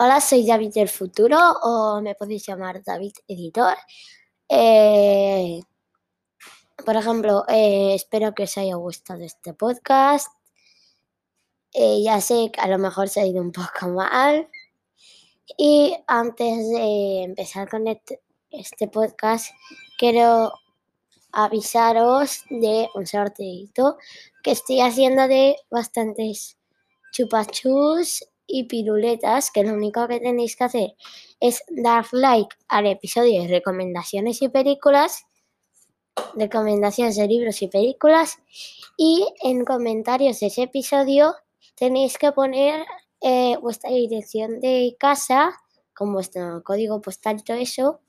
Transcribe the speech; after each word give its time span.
Hola, 0.00 0.20
soy 0.20 0.46
David 0.46 0.74
del 0.74 0.88
futuro 0.88 1.36
o 1.60 2.00
me 2.00 2.14
podéis 2.14 2.46
llamar 2.46 2.84
David 2.84 3.14
Editor. 3.26 3.76
Eh, 4.48 5.60
por 6.86 6.94
ejemplo, 6.94 7.44
eh, 7.48 7.94
espero 7.96 8.32
que 8.32 8.44
os 8.44 8.56
haya 8.58 8.76
gustado 8.76 9.24
este 9.24 9.54
podcast. 9.54 10.28
Eh, 11.74 12.00
ya 12.04 12.20
sé 12.20 12.52
que 12.52 12.60
a 12.60 12.68
lo 12.68 12.78
mejor 12.78 13.08
se 13.08 13.20
ha 13.20 13.26
ido 13.26 13.42
un 13.42 13.50
poco 13.50 13.88
mal. 13.88 14.48
Y 15.56 15.96
antes 16.06 16.68
de 16.68 17.24
empezar 17.24 17.68
con 17.68 17.88
este, 17.88 18.88
podcast, 18.92 19.50
quiero 19.98 20.52
avisaros 21.32 22.44
de 22.50 22.88
un 22.94 23.04
sorteito 23.04 23.96
que 24.44 24.52
estoy 24.52 24.80
haciendo 24.80 25.26
de 25.26 25.56
bastantes 25.72 26.56
chupachus 27.10 28.27
y 28.48 28.64
piruletas, 28.64 29.52
que 29.52 29.62
lo 29.62 29.74
único 29.74 30.08
que 30.08 30.18
tenéis 30.18 30.56
que 30.56 30.64
hacer 30.64 30.94
es 31.38 31.62
dar 31.68 32.06
like 32.10 32.56
al 32.66 32.86
episodio 32.86 33.42
de 33.42 33.48
recomendaciones 33.48 34.42
y 34.42 34.48
películas, 34.48 35.26
recomendaciones 36.34 37.16
de 37.16 37.28
libros 37.28 37.62
y 37.62 37.68
películas, 37.68 38.38
y 38.96 39.24
en 39.42 39.64
comentarios 39.64 40.40
de 40.40 40.46
ese 40.46 40.62
episodio 40.62 41.34
tenéis 41.76 42.18
que 42.18 42.32
poner 42.32 42.84
eh, 43.20 43.56
vuestra 43.58 43.90
dirección 43.90 44.58
de 44.60 44.96
casa, 44.98 45.52
con 45.94 46.12
vuestro 46.12 46.62
código 46.64 47.00
postal 47.00 47.36
y 47.38 47.44
todo 47.44 47.56
eso, 47.58 48.00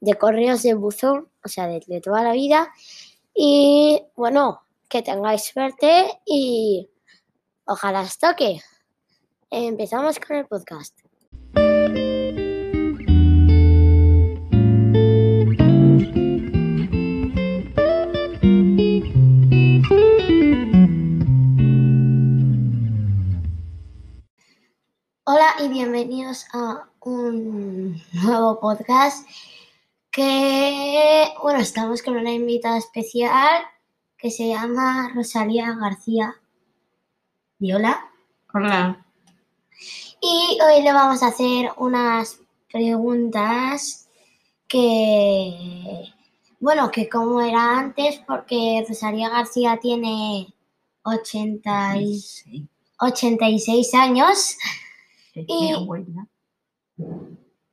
de 0.00 0.14
correos 0.14 0.62
de 0.62 0.74
buzón, 0.74 1.28
o 1.44 1.48
sea, 1.48 1.66
de, 1.66 1.82
de 1.86 2.00
toda 2.00 2.22
la 2.22 2.32
vida. 2.32 2.72
Y 3.34 4.02
bueno, 4.14 4.62
que 4.88 5.02
tengáis 5.02 5.44
suerte 5.44 6.20
y 6.26 6.90
ojalá 7.64 8.02
os 8.02 8.18
toque. 8.18 8.60
Empezamos 9.54 10.18
con 10.18 10.36
el 10.38 10.46
podcast. 10.46 10.98
Hola 25.24 25.54
y 25.60 25.68
bienvenidos 25.68 26.46
a 26.54 26.88
un 27.00 28.02
nuevo 28.24 28.58
podcast 28.58 29.28
que, 30.10 31.28
bueno, 31.42 31.60
estamos 31.60 32.02
con 32.02 32.16
una 32.16 32.32
invitada 32.32 32.78
especial 32.78 33.64
que 34.16 34.30
se 34.30 34.48
llama 34.48 35.10
Rosalía 35.14 35.76
García 35.78 36.36
Viola. 37.58 38.08
Hola. 38.54 39.01
Y 40.20 40.58
hoy 40.62 40.82
le 40.82 40.92
vamos 40.92 41.22
a 41.22 41.28
hacer 41.28 41.70
unas 41.76 42.38
preguntas 42.72 44.08
que, 44.68 46.04
bueno, 46.60 46.90
que 46.90 47.08
como 47.08 47.40
era 47.40 47.78
antes, 47.78 48.20
porque 48.26 48.84
Rosalía 48.88 49.28
García 49.28 49.78
tiene 49.80 50.52
80 51.02 51.96
y- 51.98 52.20
Sí, 52.20 52.68
86 53.00 53.94
años. 53.94 54.56
Y-. 55.34 55.74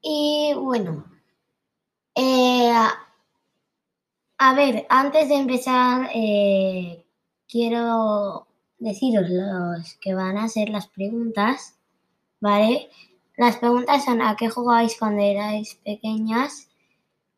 Y 0.02 0.54
bueno, 0.56 1.06
eh, 2.16 2.72
a 4.38 4.54
ver, 4.54 4.86
antes 4.90 5.28
de 5.30 5.36
empezar, 5.36 6.10
eh, 6.14 7.06
quiero 7.48 8.48
deciros 8.78 9.26
los 9.30 9.94
que 9.96 10.14
van 10.14 10.38
a 10.38 10.48
ser 10.48 10.70
las 10.70 10.88
preguntas, 10.88 11.76
¿vale? 12.40 12.90
Las 13.38 13.58
preguntas 13.58 14.06
son 14.06 14.22
¿a 14.22 14.36
qué 14.36 14.50
jugabais 14.50 14.98
cuando 14.98 15.22
erais 15.22 15.76
pequeñas? 15.86 16.70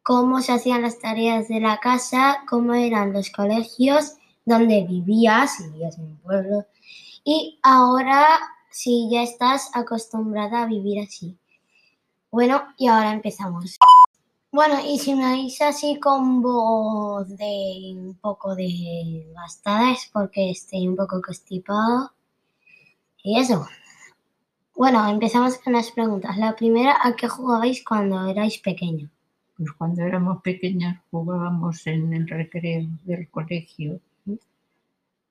¿Cómo 0.04 0.42
se 0.42 0.54
hacían 0.54 0.82
las 0.82 1.00
tareas 1.00 1.48
de 1.48 1.60
la 1.60 1.78
casa? 1.78 2.44
¿Cómo 2.50 2.74
eran 2.74 3.14
los 3.14 3.30
colegios? 3.30 4.16
¿Dónde 4.46 4.84
vivías? 4.88 5.58
Si 5.58 5.70
vivías 5.70 5.98
en 6.00 6.20
un. 6.24 6.66
Y 7.24 7.60
ahora, 7.62 8.26
si 8.72 9.10
ya 9.12 9.22
estás 9.22 9.70
acostumbrada 9.74 10.64
a 10.64 10.66
vivir 10.66 11.04
así. 11.04 11.38
Bueno, 12.32 12.64
y 12.78 12.88
ahora 12.88 13.12
empezamos. 13.12 13.78
Bueno, 14.52 14.80
y 14.84 14.98
si 14.98 15.14
me 15.14 15.32
oís 15.34 15.62
así 15.62 16.00
con 16.00 16.42
voz 16.42 17.30
de 17.38 17.94
un 17.96 18.18
poco 18.20 18.56
de 18.56 19.32
gastada 19.36 19.92
es 19.92 20.10
porque 20.12 20.50
estoy 20.52 20.88
un 20.88 20.96
poco 20.96 21.22
constipado. 21.22 22.12
Y 23.24 23.40
eso. 23.40 23.68
Bueno, 24.76 25.08
empezamos 25.10 25.58
con 25.60 25.74
las 25.74 25.92
preguntas. 25.92 26.38
La 26.38 26.56
primera, 26.56 26.98
¿a 27.02 27.16
qué 27.16 27.28
jugabais 27.28 27.84
cuando 27.84 28.26
erais 28.28 28.58
pequeños? 28.60 29.10
Pues 29.56 29.72
cuando 29.74 30.02
éramos 30.04 30.42
pequeñas 30.42 31.02
jugábamos 31.12 31.86
en 31.88 32.14
el 32.14 32.28
recreo 32.28 32.88
del 33.04 33.30
colegio. 33.30 34.00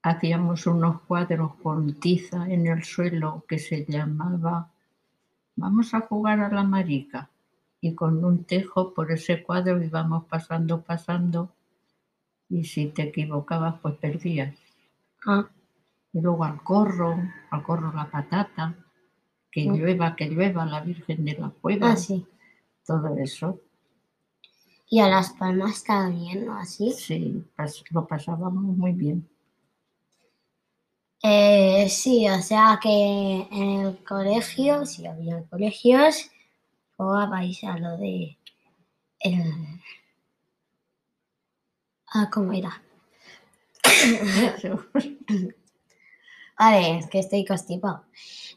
Hacíamos 0.03 0.67
unos 0.67 1.03
cuadros 1.03 1.55
con 1.57 2.01
tiza 2.01 2.47
en 2.49 2.67
el 2.67 2.85
suelo 2.85 3.45
que 3.49 3.59
se 3.59 3.85
llamaba 3.87 4.71
Vamos 5.57 5.93
a 5.93 6.01
jugar 6.01 6.41
a 6.41 6.49
la 6.51 6.63
marica. 6.63 7.29
Y 7.83 7.95
con 7.95 8.25
un 8.25 8.45
tejo 8.45 8.95
por 8.95 9.11
ese 9.13 9.43
cuadro 9.43 9.83
íbamos 9.83 10.25
pasando, 10.25 10.83
pasando. 10.83 11.53
Y 12.49 12.65
si 12.65 12.87
te 12.87 13.03
equivocabas, 13.03 13.81
pues 13.81 13.97
perdías. 13.97 14.55
Ah, 15.27 15.49
Y 16.13 16.21
luego 16.21 16.45
al 16.45 16.63
corro, 16.63 17.17
al 17.51 17.63
corro 17.63 17.93
la 17.93 18.11
patata, 18.11 18.75
que 19.51 19.67
Mm. 19.69 19.75
llueva, 19.77 20.17
que 20.17 20.27
llueva, 20.27 20.65
la 20.67 20.81
Virgen 20.81 21.25
de 21.25 21.35
la 21.35 21.51
Cueva, 21.51 21.93
ah, 21.93 21.97
sí. 21.97 22.27
todo 22.87 23.17
eso. 23.19 23.61
Y 24.89 24.99
a 25.01 25.09
Las 25.09 25.31
Palmas 25.35 25.85
también, 25.85 26.47
¿no? 26.47 26.57
Así. 26.59 26.93
Sí, 26.93 27.45
pas- 27.57 27.85
lo 27.91 28.07
pasábamos 28.07 28.63
muy 28.77 28.93
bien. 28.93 29.29
Eh, 31.23 31.87
sí, 31.91 32.27
o 32.29 32.41
sea 32.43 32.79
que 32.83 33.47
en 33.51 33.81
el 33.87 34.05
colegio, 34.05 34.87
si 34.87 35.07
había 35.07 35.43
colegios, 35.45 36.31
jugabais 36.97 37.63
a 37.65 37.77
lo 37.79 37.97
de 37.99 38.39
el... 39.21 39.53
Ah, 42.13 42.29
¿cómo 42.33 42.53
era? 42.53 42.83
Vale, 46.59 46.99
es 46.99 47.07
que 47.09 47.19
estoy 47.21 47.45
constipado. 47.45 48.05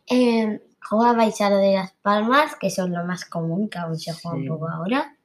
Eh, 0.09 0.62
jugabais 0.90 1.40
a 1.42 1.50
lo 1.50 1.58
de 1.58 1.74
las 1.74 1.92
palmas, 2.02 2.56
que 2.56 2.70
son 2.70 2.92
lo 2.94 3.04
más 3.06 3.26
común, 3.26 3.70
que 3.70 3.78
aún 3.80 3.98
se 3.98 4.14
juega 4.14 4.38
un 4.38 4.48
poco 4.48 4.70
ahora. 4.70 5.16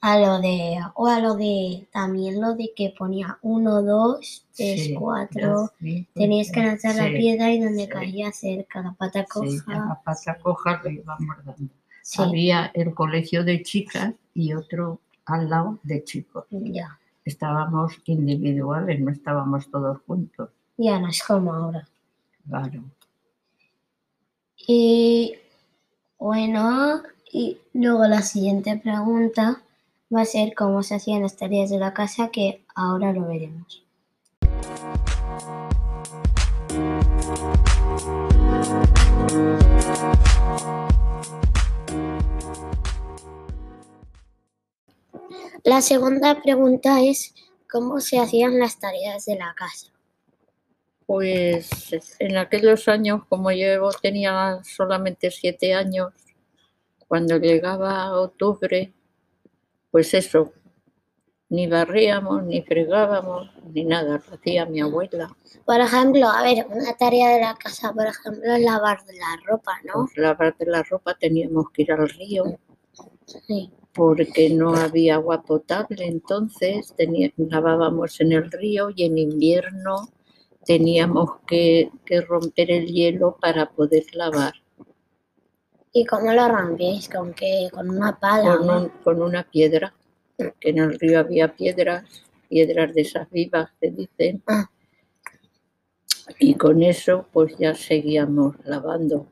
A 0.00 0.18
lo 0.18 0.40
de, 0.40 0.78
o 0.94 1.06
a 1.06 1.20
lo 1.20 1.34
de, 1.36 1.86
también 1.92 2.40
lo 2.40 2.54
de 2.56 2.72
que 2.74 2.92
ponía 2.98 3.38
uno, 3.42 3.82
dos, 3.82 4.44
tres, 4.56 4.84
Sí, 4.86 4.94
cuatro. 4.94 5.70
ya, 5.70 5.72
sí, 5.78 6.08
Tenías 6.12 6.50
que 6.50 6.60
lanzar 6.60 6.96
la 6.96 7.06
piedra 7.06 7.52
y 7.52 7.60
donde 7.60 7.84
sí. 7.84 7.88
caía 7.88 8.32
cerca, 8.32 8.82
la 8.82 8.92
pata 8.94 9.24
coja. 9.24 9.48
la 9.68 10.00
pata 10.04 10.38
coja 10.42 10.80
lo 10.82 10.90
íbamos 10.90 11.36
dando. 11.44 11.72
Sí, 12.02 12.20
Había 12.20 12.66
el 12.74 12.92
colegio 12.94 13.44
de 13.44 13.62
chicas 13.62 14.12
y 14.34 14.52
otro 14.54 15.00
al 15.26 15.48
lado 15.48 15.78
de 15.84 16.02
chicos. 16.02 16.46
ya. 16.50 16.98
Estábamos 17.24 17.92
individuales, 18.06 18.98
no 18.98 19.12
estábamos 19.12 19.70
todos 19.70 19.98
juntos. 20.04 20.50
Ya 20.78 20.98
no 20.98 21.06
es 21.10 21.22
como 21.22 21.54
ahora. 21.54 21.86
Claro. 22.48 22.82
Y 24.66 25.34
bueno, 26.18 27.02
y 27.32 27.58
luego 27.72 28.06
la 28.06 28.22
siguiente 28.22 28.76
pregunta 28.76 29.62
va 30.14 30.20
a 30.22 30.24
ser 30.24 30.54
cómo 30.54 30.82
se 30.82 30.94
hacían 30.94 31.22
las 31.22 31.36
tareas 31.36 31.70
de 31.70 31.78
la 31.78 31.92
casa, 31.94 32.28
que 32.28 32.64
ahora 32.74 33.12
lo 33.12 33.26
veremos. 33.26 33.82
La 45.64 45.80
segunda 45.80 46.42
pregunta 46.42 47.00
es 47.00 47.34
cómo 47.70 48.00
se 48.00 48.18
hacían 48.18 48.58
las 48.58 48.78
tareas 48.78 49.24
de 49.26 49.36
la 49.36 49.54
casa. 49.54 49.91
Pues 51.06 52.14
en 52.18 52.36
aquellos 52.36 52.88
años, 52.88 53.22
como 53.28 53.50
yo 53.50 53.90
tenía 54.00 54.60
solamente 54.64 55.30
siete 55.30 55.74
años, 55.74 56.12
cuando 57.08 57.36
llegaba 57.38 58.18
octubre, 58.20 58.92
pues 59.90 60.14
eso, 60.14 60.52
ni 61.50 61.66
barríamos, 61.66 62.44
ni 62.44 62.62
fregábamos, 62.62 63.50
ni 63.74 63.84
nada, 63.84 64.22
lo 64.26 64.34
hacía 64.34 64.64
mi 64.64 64.80
abuela. 64.80 65.36
Por 65.66 65.80
ejemplo, 65.80 66.28
a 66.28 66.42
ver, 66.42 66.66
una 66.70 66.96
tarea 66.96 67.28
de 67.34 67.40
la 67.40 67.54
casa, 67.56 67.92
por 67.92 68.06
ejemplo, 68.06 68.50
es 68.54 68.62
lavar 68.62 69.00
la 69.08 69.36
ropa, 69.44 69.72
¿no? 69.84 70.06
Pues 70.06 70.16
lavar 70.16 70.56
de 70.56 70.66
la 70.66 70.82
ropa 70.82 71.14
teníamos 71.18 71.66
que 71.72 71.82
ir 71.82 71.92
al 71.92 72.08
río 72.08 72.58
Sí. 73.46 73.70
porque 73.92 74.48
no 74.48 74.74
había 74.74 75.16
agua 75.16 75.42
potable, 75.42 76.06
entonces 76.06 76.94
tenía- 76.96 77.32
lavábamos 77.36 78.18
en 78.22 78.32
el 78.32 78.50
río 78.50 78.88
y 78.94 79.04
en 79.04 79.18
invierno 79.18 80.08
teníamos 80.64 81.30
que, 81.46 81.90
que 82.04 82.20
romper 82.20 82.70
el 82.70 82.86
hielo 82.86 83.36
para 83.40 83.70
poder 83.70 84.04
lavar. 84.14 84.54
¿Y 85.92 86.04
cómo 86.06 86.32
lo 86.32 86.48
rompéis? 86.48 87.08
¿Con 87.08 87.34
qué? 87.34 87.68
¿Con 87.72 87.90
una 87.90 88.18
pala? 88.18 88.56
con, 88.56 88.70
o- 88.70 88.82
un- 88.82 88.88
con 89.04 89.22
una 89.22 89.42
piedra, 89.44 89.94
que 90.60 90.70
en 90.70 90.78
el 90.78 90.98
río 90.98 91.20
había 91.20 91.54
piedras, 91.54 92.04
piedras 92.48 92.94
de 92.94 93.02
esas 93.02 93.30
vivas 93.30 93.70
que 93.80 93.90
dicen, 93.90 94.42
Ah, 94.46 94.68
y 96.38 96.54
con 96.54 96.82
eso 96.82 97.26
pues 97.32 97.56
ya 97.58 97.74
seguíamos 97.74 98.56
lavando. 98.64 99.26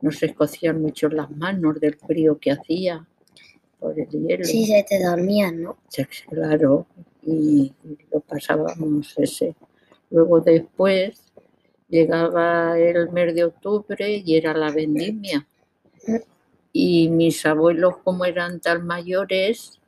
Nos 0.00 0.22
escocían 0.22 0.80
mucho 0.80 1.08
las 1.08 1.30
manos 1.30 1.80
del 1.80 1.96
frío 1.96 2.38
que 2.38 2.52
hacía 2.52 3.06
por 3.78 3.98
el 3.98 4.08
hielo. 4.08 4.44
sí, 4.44 4.66
se 4.66 4.84
te 4.88 5.02
dormían, 5.02 5.62
¿no? 5.62 5.76
Sí, 5.88 6.04
Claro, 6.28 6.86
y 7.24 7.72
lo 8.12 8.20
pasábamos 8.20 9.14
ese. 9.18 9.54
Luego 10.12 10.40
después 10.40 11.32
llegaba 11.88 12.78
el 12.78 13.10
mes 13.10 13.34
de 13.34 13.44
octubre 13.44 14.22
y 14.24 14.36
era 14.36 14.52
la 14.52 14.70
vendimia. 14.70 15.46
Y 16.70 17.08
mis 17.08 17.44
abuelos, 17.46 17.96
como 18.04 18.26
eran 18.26 18.60
tan 18.60 18.86
mayores, 18.86 19.80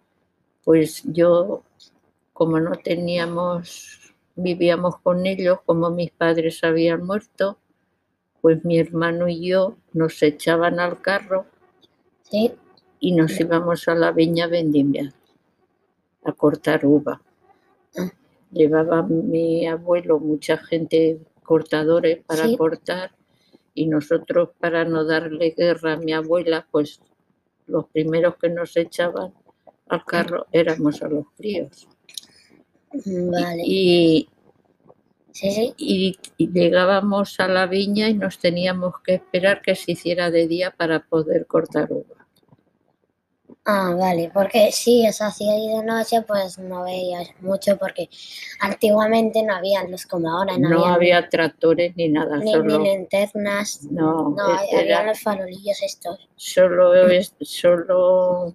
pues 0.65 1.03
yo, 1.05 1.63
como 2.33 2.59
no 2.59 2.73
teníamos, 2.73 4.15
vivíamos 4.35 4.99
con 5.01 5.27
ellos, 5.27 5.59
como 5.67 5.91
mis 5.91 6.11
padres 6.11 6.65
habían 6.65 7.05
muerto, 7.05 7.59
pues 8.41 8.65
mi 8.65 8.79
hermano 8.79 9.29
y 9.29 9.49
yo 9.49 9.77
nos 9.93 10.23
echaban 10.23 10.81
al 10.81 11.03
carro 11.03 11.47
y 12.99 13.13
nos 13.13 13.39
íbamos 13.39 13.89
a 13.89 13.95
la 13.95 14.11
viña 14.11 14.47
vendimia 14.47 15.13
a 16.25 16.33
cortar 16.33 16.85
uva. 16.87 17.21
Llevaba 18.55 19.03
mi 19.03 19.67
abuelo 19.67 20.19
mucha 20.21 20.57
gente 20.57 21.19
cortadores 21.43 22.23
para 22.25 22.47
Sí. 22.47 22.57
cortar 22.57 23.11
y 23.75 23.87
nosotros 23.87 24.51
para 24.59 24.85
no 24.85 25.05
darle 25.05 25.51
guerra 25.51 25.95
a 25.95 25.97
mi 25.97 26.13
abuela, 26.13 26.67
pues 26.71 27.01
los 27.67 27.87
primeros 27.89 28.37
que 28.37 28.49
nos 28.49 28.77
echaban 28.77 29.35
al 29.89 30.05
carro 30.05 30.47
éramos 30.53 31.03
a 31.03 31.09
los 31.09 31.27
críos. 31.37 31.89
Vale. 32.93 33.63
Y, 33.65 34.29
Sí, 35.33 35.51
sí. 35.51 35.75
y- 35.77 36.19
y 36.37 36.53
llegábamos 36.53 37.41
a 37.41 37.49
la 37.49 37.67
viña 37.67 38.09
y 38.09 38.15
nos 38.15 38.39
teníamos 38.39 39.01
que 39.03 39.15
esperar 39.15 39.63
que 39.63 39.75
se 39.75 39.93
hiciera 39.93 40.31
de 40.31 40.47
día 40.47 40.71
para 40.71 41.01
poder 41.05 41.47
cortar 41.47 41.89
uva. 41.93 42.24
Ah, 43.67 43.95
vale, 43.99 44.31
porque 44.35 44.71
si 44.73 45.09
os 45.09 45.23
hacía 45.23 45.53
ahí 45.53 45.69
de 45.69 45.83
noche, 45.85 46.21
pues 46.21 46.59
no 46.59 46.85
veías 46.85 47.31
mucho, 47.41 47.79
porque 47.79 48.11
antiguamente 48.61 49.43
no 49.43 49.55
había 49.55 49.83
luz 49.85 50.05
como 50.05 50.31
ahora, 50.31 50.59
no, 50.59 50.69
No 50.69 50.85
había 50.85 50.95
había 51.19 51.29
tractores 51.31 51.97
ni 51.97 52.11
nada, 52.11 52.37
ni, 52.37 52.45
ni 52.45 52.53
solo, 52.53 52.79
linternas, 52.81 53.85
no, 53.91 54.35
no, 54.37 54.61
e- 54.71 54.77
había 54.81 55.03
los 55.05 55.19
farolillos 55.21 55.83
estos. 55.83 56.29
solo, 56.37 56.93
es- 57.09 57.35
solo 57.41 58.55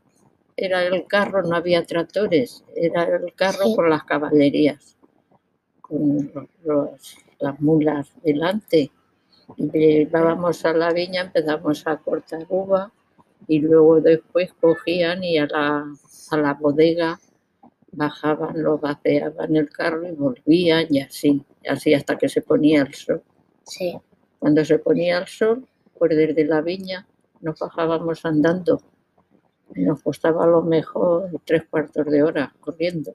era 0.56 0.84
el 0.84 1.08
carro, 1.08 1.42
no 1.42 1.56
había 1.56 1.84
tractores, 1.86 2.64
era 2.76 3.04
el 3.06 3.34
carro 3.34 3.64
Sí. 3.66 3.76
con 3.76 3.90
las 3.90 4.04
caballerías, 4.04 4.96
con 5.82 6.32
los- 6.64 7.18
las 7.40 7.60
mulas 7.60 8.10
delante. 8.24 8.92
Y 9.58 9.72
llevábamos 9.72 10.64
a 10.66 10.74
la 10.74 10.92
viña, 10.94 11.22
empezamos 11.22 11.88
a 11.88 11.98
cortar 11.98 12.46
uva 12.50 12.92
y 13.48 13.60
luego 13.60 14.02
después 14.02 14.54
cogían 14.60 15.24
y 15.24 15.38
a 15.38 15.48
la, 15.48 15.86
a 16.32 16.38
la 16.38 16.54
bodega 16.54 17.20
bajaban, 17.92 18.62
lo 18.62 18.78
vaciaban 18.78 19.56
el 19.56 19.70
carro 19.70 20.08
y 20.08 20.12
volvían 20.12 20.88
y 20.90 21.02
así, 21.02 21.44
así 21.68 21.94
hasta 21.94 22.18
que 22.18 22.30
se 22.30 22.42
ponía 22.42 22.82
el 22.82 22.94
sol. 22.94 23.24
Sí, 23.64 23.98
Cuando 24.38 24.64
se 24.66 24.80
ponía 24.80 25.20
el 25.20 25.28
sol, 25.28 25.68
pues 25.98 26.16
desde 26.16 26.46
la 26.46 26.62
viña 26.62 27.08
nos 27.42 27.60
bajábamos 27.60 28.26
andando. 28.26 28.82
Y 29.76 29.84
nos 29.84 30.02
costaba 30.02 30.46
a 30.46 30.48
lo 30.48 30.64
mejor 30.64 31.30
tres 31.46 31.64
cuartos 31.70 32.06
de 32.08 32.24
hora 32.24 32.54
corriendo 32.60 33.14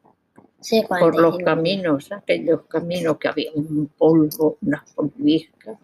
sí, 0.65 0.81
por 0.81 1.13
45 1.13 1.21
los 1.21 1.39
caminos, 1.39 2.13
aquellos 2.13 2.63
caminos 2.67 3.19
que 3.19 3.29
había 3.29 3.53
un 3.55 3.87
polvo, 3.99 4.57
unas 4.63 4.91
polviscas. 4.95 5.79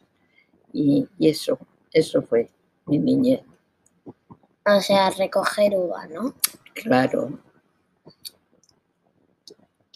Y, 0.73 1.07
y 1.19 1.29
eso, 1.29 1.59
eso 1.93 2.23
fue 2.23 2.51
mi 2.87 2.99
niñez. 2.99 3.43
O 4.67 4.81
sea, 4.81 5.11
recoger 5.11 5.73
uva, 5.75 6.07
¿no? 6.07 6.35
Claro, 6.75 7.39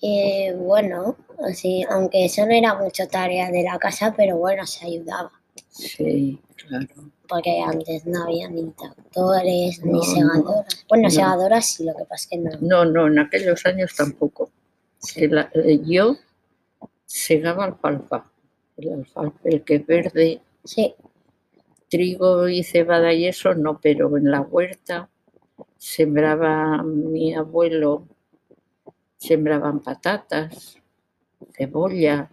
Y 0.00 0.50
bueno, 0.52 1.16
así, 1.49 1.82
aunque 1.88 2.26
eso 2.26 2.44
no 2.44 2.52
era 2.52 2.75
mucho 2.75 3.06
tarea 3.08 3.50
de 3.50 3.62
la 3.62 3.78
casa, 3.78 4.12
pero 4.16 4.37
bueno, 4.37 4.66
se 4.66 4.84
ayudaba, 4.87 5.32
sí, 5.70 6.40
claro. 6.56 6.87
porque 7.26 7.61
antes 7.61 8.05
no 8.05 8.25
había 8.25 8.49
ni 8.50 8.70
tractores, 8.72 9.81
No, 9.82 9.87
ni 9.87 9.99
no, 9.99 10.02
segadoras. 10.02 10.84
Bueno, 10.88 11.05
no. 11.05 11.10
segadoras 11.10 11.67
sí, 11.67 11.84
lo 11.84 11.94
que 11.94 12.05
pasa 12.05 12.14
es 12.25 12.26
que 12.28 12.37
no. 12.38 12.50
No, 12.60 12.84
no, 12.84 13.06
en 13.06 13.19
aquellos 13.19 13.64
años 13.64 13.94
tampoco. 13.96 14.50
Sí. 14.99 15.25
El- 15.25 15.38
eh, 15.55 15.81
yo 15.84 16.17
segaba 17.06 17.64
alfalfa. 17.64 18.31
El 18.76 18.93
alfalfa, 18.93 19.38
el 19.44 19.64
que 19.64 19.76
es 19.76 19.87
verde, 19.87 20.40
Sí, 20.64 20.94
trigo 21.88 22.48
y 22.48 22.62
cebada 22.62 23.12
y 23.12 23.26
eso 23.26 23.54
no, 23.54 23.81
pero 23.81 24.16
en 24.16 24.31
la 24.31 24.40
huerta 24.40 25.10
sembraba 25.76 26.82
mi 26.82 27.34
abuelo, 27.34 28.08
sembraban 29.16 29.81
patatas, 29.81 30.78
cebolla 31.52 32.31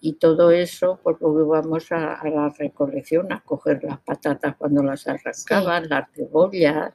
y 0.00 0.14
todo 0.14 0.50
eso, 0.50 1.00
luego 1.04 1.40
íbamos 1.40 1.90
a, 1.92 2.14
a 2.14 2.28
la 2.28 2.48
recolección 2.50 3.32
a 3.32 3.40
coger 3.40 3.82
las 3.84 4.00
patatas 4.00 4.56
cuando 4.56 4.82
las 4.82 5.06
arrancaban, 5.06 5.88
las 5.88 6.10
cebollas, 6.12 6.92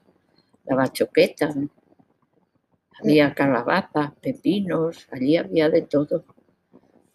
la 0.66 0.75
bachoqueta, 0.75 1.54
había 3.01 3.33
calabazas, 3.33 4.13
pepinos, 4.22 5.07
allí 5.12 5.38
había 5.38 5.69
de 5.69 5.81
todo 5.81 6.24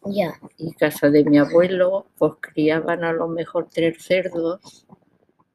ya. 0.08 0.38
y 0.58 0.72
casa 0.72 1.10
de 1.10 1.24
mi 1.24 1.38
abuelo, 1.38 2.06
pues 2.18 2.34
criaban 2.40 3.04
a 3.04 3.12
lo 3.12 3.28
mejor 3.28 3.68
tres 3.72 4.02
cerdos, 4.02 4.86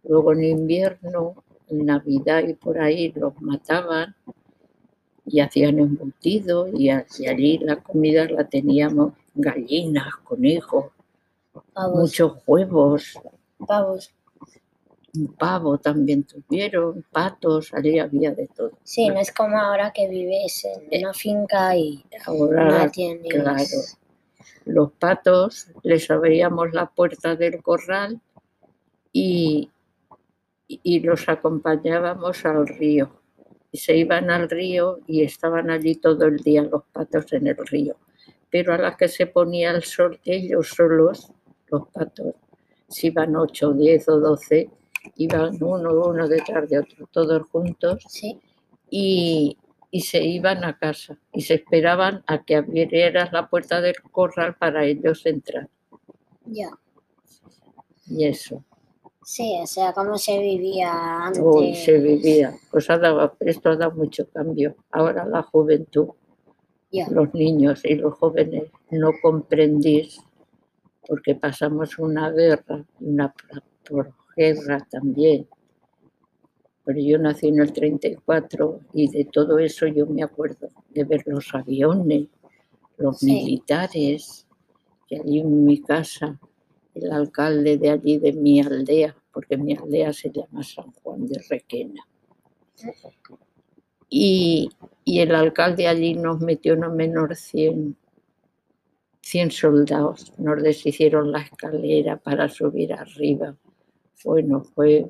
luego 0.03 0.33
en 0.33 0.43
invierno, 0.43 1.43
en 1.69 1.85
Navidad 1.85 2.43
y 2.47 2.53
por 2.53 2.79
ahí 2.79 3.11
los 3.13 3.39
mataban 3.41 4.15
y 5.25 5.39
hacían 5.39 5.79
embutido 5.79 6.67
y, 6.67 6.89
allí 6.89 7.57
la 7.59 7.77
comida 7.77 8.27
la 8.27 8.47
teníamos 8.47 9.13
gallinas, 9.33 10.15
conejos, 10.23 10.91
Pavos. 11.73 11.99
muchos 11.99 12.33
huevos, 12.45 13.19
Pavos. 13.65 14.13
un 15.13 15.27
pavo 15.33 15.77
también 15.77 16.23
tuvieron, 16.23 17.05
patos, 17.11 17.73
allí 17.73 17.99
había 17.99 18.31
de 18.31 18.47
todo. 18.47 18.71
Sí, 18.83 19.09
no 19.09 19.19
es 19.19 19.31
como 19.31 19.57
ahora 19.57 19.91
que 19.91 20.07
vives 20.07 20.65
en 20.89 21.05
una 21.05 21.13
finca 21.13 21.75
y 21.75 22.03
Ahora, 22.25 22.85
no 22.85 22.91
tienes. 22.91 23.31
claro, 23.31 23.65
los 24.65 24.91
patos 24.93 25.67
les 25.83 26.09
abríamos 26.09 26.73
la 26.73 26.87
puerta 26.87 27.35
del 27.35 27.61
corral 27.61 28.21
y, 29.11 29.69
y 30.67 30.99
los 30.99 31.27
acompañábamos 31.29 32.45
al 32.45 32.67
río. 32.67 33.21
Y 33.71 33.77
se 33.77 33.95
iban 33.95 34.29
al 34.29 34.49
río 34.49 34.99
y 35.07 35.23
estaban 35.23 35.69
allí 35.69 35.95
todo 35.95 36.25
el 36.25 36.37
día 36.37 36.63
los 36.63 36.83
patos 36.91 37.31
en 37.33 37.47
el 37.47 37.57
río. 37.57 37.95
Pero 38.49 38.73
a 38.73 38.77
la 38.77 38.97
que 38.97 39.07
se 39.07 39.27
ponía 39.27 39.71
el 39.71 39.83
sol, 39.83 40.19
ellos 40.25 40.69
solos, 40.69 41.31
los 41.67 41.87
patos, 41.87 42.35
si 42.89 43.07
iban 43.07 43.35
8, 43.35 43.73
10 43.73 44.09
o 44.09 44.19
12, 44.19 44.69
iban 45.15 45.57
uno, 45.61 45.93
uno 45.93 46.27
detrás 46.27 46.69
de 46.69 46.79
otro, 46.79 47.07
todos 47.11 47.47
juntos 47.49 48.03
Sí, 48.09 48.39
y, 48.89 49.57
y 49.91 50.01
se 50.01 50.23
iban 50.23 50.63
a 50.63 50.77
casa 50.77 51.17
y 51.33 51.41
se 51.41 51.55
esperaban 51.55 52.23
a 52.27 52.43
que 52.43 52.55
abrieras 52.55 53.31
la 53.33 53.49
puerta 53.49 53.81
del 53.81 53.95
corral 54.11 54.55
para 54.55 54.85
ellos 54.85 55.25
entrar. 55.25 55.69
ya. 56.45 56.69
Y 58.07 58.25
eso, 58.25 58.63
Sí, 59.23 59.55
o 59.61 59.67
sea, 59.67 59.93
cómo 59.93 60.17
se 60.17 60.39
vivía 60.39 60.91
antes. 61.25 61.41
hoy 61.45 61.75
se 61.75 61.99
vivía. 61.99 62.53
Pues 62.71 62.89
ha 62.89 62.97
dado- 62.97 63.35
esto 63.39 63.69
ha 63.69 63.75
dado 63.77 63.91
mucho 63.91 64.27
cambio. 64.29 64.75
Ahora 64.91 65.25
la 65.25 65.43
juventud, 65.43 66.09
los 67.11 67.33
niños 67.33 67.85
y 67.85 67.95
los 67.95 68.15
jóvenes 68.15 68.63
no 68.89 69.11
comprendís 69.21 70.19
porque 71.07 71.35
pasamos 71.35 71.97
una 71.99 72.31
guerra, 72.31 72.83
una 72.99 73.33
guerra 74.35 74.85
también. 74.89 75.47
Pero 76.83 76.99
yo 76.99 77.17
nací 77.19 77.47
en 77.47 77.59
el 77.59 77.71
34 77.73 78.79
y 78.93 79.07
de 79.09 79.25
todo 79.25 79.59
eso 79.59 79.85
yo 79.87 80.05
me 80.07 80.23
acuerdo, 80.23 80.69
de 80.89 81.03
ver 81.03 81.23
los 81.27 81.53
aviones, 81.53 82.27
los 82.97 83.19
Sí. 83.19 83.27
militares, 83.27 84.47
que 85.07 85.17
allí 85.17 85.39
en 85.39 85.65
mi 85.65 85.79
casa, 85.81 86.39
el 86.95 87.11
alcalde 87.11 87.77
de 87.77 87.89
allí 87.91 88.17
de 88.17 88.33
mi 88.33 88.61
aldea, 88.61 89.15
porque 89.33 89.57
mi 89.57 89.75
aldea 89.75 90.11
se 90.13 90.31
llama 90.31 90.63
San 90.63 90.91
Juan 90.91 91.27
de 91.27 91.39
Requena. 91.49 92.05
Y, 94.09 94.69
y 95.05 95.19
el 95.19 95.33
alcalde 95.35 95.87
allí 95.87 96.15
nos 96.15 96.39
metió 96.41 96.75
no 96.75 96.93
menos 96.93 97.37
100, 97.39 97.95
100 99.21 99.51
soldados, 99.51 100.33
nos 100.37 100.61
deshicieron 100.61 101.31
la 101.31 101.41
escalera 101.41 102.17
para 102.17 102.49
subir 102.49 102.91
arriba, 102.93 103.55
Bueno, 104.25 104.63
fue 104.63 105.09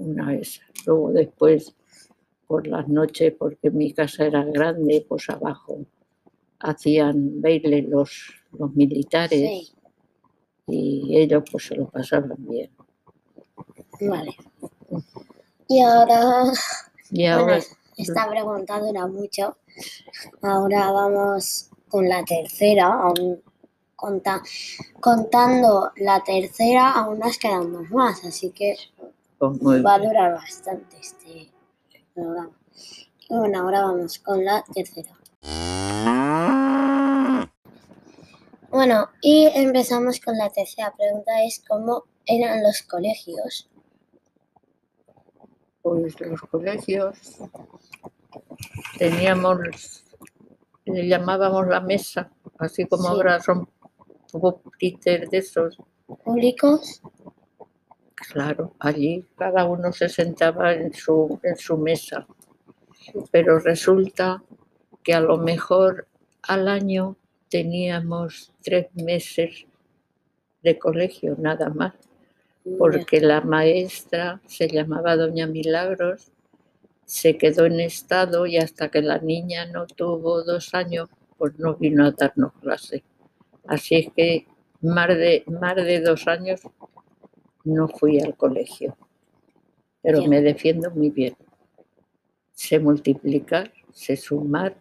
una 0.00 0.34
esa. 0.34 0.62
Luego 0.86 1.12
después, 1.12 1.74
por 2.46 2.66
las 2.66 2.88
noches, 2.88 3.32
porque 3.38 3.70
mi 3.70 3.92
casa 3.92 4.26
era 4.26 4.44
grande, 4.44 5.04
pues 5.08 5.28
abajo 5.30 5.78
hacían 6.58 7.40
baile 7.40 7.82
los, 7.82 8.34
los 8.58 8.74
militares 8.74 9.30
Sí, 9.40 9.72
y 10.66 11.16
ellos 11.16 11.42
pues 11.50 11.66
se 11.66 11.76
lo 11.76 11.88
pasaban 11.88 12.34
bien. 12.38 12.70
vale. 14.00 14.36
Y 15.68 15.80
ahora, 15.82 16.44
Y 17.10 17.22
bueno, 17.22 17.40
ahora, 17.40 17.58
esta 17.96 18.28
pregunta 18.28 18.80
dura 18.80 19.06
mucho. 19.06 19.56
Ahora 20.42 20.90
vamos 20.90 21.70
con 21.88 22.08
la 22.08 22.24
tercera. 22.24 22.92
Aún 22.92 23.40
conta- 23.96 24.42
contando 25.00 25.92
la 25.96 26.22
tercera, 26.24 26.92
aún 26.92 27.18
nos 27.20 27.38
quedamos 27.38 27.88
más, 27.90 28.24
así 28.24 28.50
que 28.50 28.74
muy 29.48 29.80
va 29.80 29.94
a 29.94 29.98
bien. 29.98 30.10
durar 30.10 30.34
bastante 30.34 30.98
este 30.98 31.50
programa. 32.14 32.50
Y 33.28 33.34
bueno, 33.34 33.60
ahora 33.60 33.82
vamos 33.82 34.18
con 34.18 34.44
la 34.44 34.64
tercera. 34.74 35.16
Bueno, 38.70 39.08
y 39.20 39.46
empezamos 39.54 40.20
con 40.20 40.36
la 40.38 40.48
tercera 40.50 40.92
pregunta, 40.96 41.42
es 41.42 41.62
cómo 41.68 42.04
eran 42.26 42.62
los 42.62 42.82
colegios. 42.82 43.68
Pues 45.82 46.20
los 46.20 46.40
colegios 46.42 47.18
teníamos, 48.98 50.04
le 50.84 51.08
llamábamos 51.08 51.66
la 51.66 51.80
mesa, 51.80 52.30
así 52.58 52.86
como 52.86 53.04
Sí. 53.04 53.08
ahora 53.08 53.40
son 53.40 53.68
pupitres 54.30 55.30
de 55.30 55.38
esos. 55.38 55.78
¿Públicos? 56.24 57.02
Claro, 58.30 58.74
allí 58.78 59.24
cada 59.36 59.64
uno 59.64 59.92
se 59.92 60.08
sentaba 60.08 60.72
en 60.72 60.94
su, 60.94 61.40
en 61.42 61.56
su 61.56 61.76
mesa, 61.76 62.28
pero 63.32 63.58
resulta 63.58 64.44
que 65.02 65.14
a 65.14 65.20
lo 65.20 65.36
mejor 65.36 66.06
al 66.42 66.68
año 66.68 67.16
teníamos 67.48 68.52
tres 68.62 68.86
meses 68.94 69.66
de 70.62 70.78
colegio, 70.78 71.34
nada 71.38 71.70
más, 71.70 71.94
porque 72.78 73.20
la 73.20 73.40
maestra 73.40 74.40
se 74.46 74.68
llamaba 74.68 75.16
Doña 75.16 75.48
Milagros, 75.48 76.30
se 77.04 77.36
quedó 77.36 77.66
en 77.66 77.80
estado 77.80 78.46
y 78.46 78.58
hasta 78.58 78.90
que 78.90 79.02
la 79.02 79.18
niña 79.18 79.66
no 79.66 79.88
tuvo 79.88 80.44
dos 80.44 80.72
años, 80.74 81.08
pues 81.36 81.58
no 81.58 81.74
vino 81.74 82.06
a 82.06 82.12
darnos 82.12 82.52
clase. 82.60 83.02
Así 83.66 83.96
es 83.96 84.12
que 84.14 84.46
más 84.82 85.08
de, 85.08 85.42
más 85.48 85.74
de 85.74 86.00
dos 86.00 86.28
años 86.28 86.60
no 87.64 87.88
fui 87.88 88.20
al 88.20 88.36
colegio, 88.36 88.96
pero 90.02 90.24
me 90.26 90.40
defiendo 90.40 90.90
muy 90.90 91.10
bien. 91.10 91.36
Sé 92.52 92.78
multiplicar, 92.78 93.72
sé 93.92 94.16
sumar, 94.16 94.76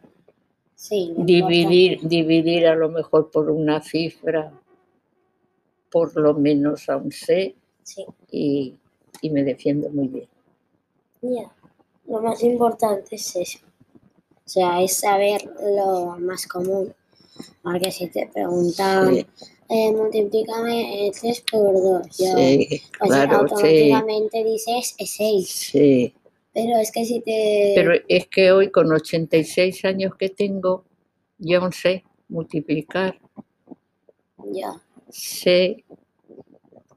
Sí, 0.76 1.14
dividir, 1.18 2.00
dividir 2.08 2.66
a 2.68 2.76
lo 2.76 2.90
mejor 2.90 3.30
por 3.32 3.50
una 3.52 3.82
cifra, 3.82 4.54
por 5.92 6.16
lo 6.16 6.34
menos 6.34 6.88
aún 6.90 7.12
sé, 7.12 7.56
Sí, 7.84 8.06
y, 8.32 8.76
y 9.22 9.30
me 9.32 9.44
defiendo 9.44 9.90
muy 9.90 10.08
bien. 10.08 10.30
ya. 11.22 11.52
Lo 12.08 12.22
más 12.22 12.42
importante 12.44 13.16
es 13.18 13.36
eso. 13.36 13.60
O 14.46 14.50
sea, 14.50 14.82
es 14.82 14.96
saber 14.98 15.42
lo 15.62 16.18
más 16.20 16.48
común. 16.48 16.94
Porque 17.62 17.92
si 17.92 18.08
te 18.08 18.28
preguntan, 18.34 19.16
Sí, 19.16 19.28
eh, 19.70 19.92
multiplícame 19.92 21.08
eh, 21.08 21.12
3 21.20 21.44
por 21.52 21.74
2, 21.74 22.18
ya, 22.18 22.36
sí, 22.36 22.82
claro, 22.92 23.48
sí, 23.48 23.54
automáticamente 23.54 24.44
dices 24.44 24.96
6. 24.98 25.48
sí. 25.48 26.14
Pero 26.54 26.78
es 26.78 26.92
que 26.92 27.06
si 27.06 27.22
te... 27.22 27.74
Pero 27.76 27.94
es 28.08 28.28
que 28.28 28.52
hoy 28.52 28.72
con 28.72 28.92
86 28.92 29.86
años 29.86 30.16
que 30.16 30.30
tengo, 30.30 30.84
yo 31.38 31.62
aún 31.62 31.72
sé 31.72 32.04
multiplicar, 32.28 33.20
Ya, 34.52 34.74
sé 35.10 35.84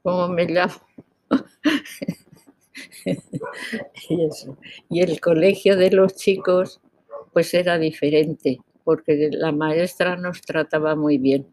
cómo 0.01 0.27
me 0.27 0.45
llamo. 0.45 0.73
y, 4.09 4.25
eso. 4.25 4.57
y 4.89 5.01
el 5.01 5.21
colegio 5.21 5.77
de 5.77 5.91
los 5.91 6.15
chicos, 6.15 6.81
pues 7.31 7.53
era 7.53 7.77
diferente, 7.77 8.59
porque 8.83 9.29
la 9.31 9.51
maestra 9.51 10.15
nos 10.15 10.41
trataba 10.41 10.95
muy 10.95 11.17
bien. 11.17 11.47